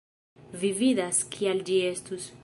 Vi 0.63 0.71
vidas 0.79 1.19
kial 1.37 1.63
ĝi 1.69 1.77
estus 1.91 2.31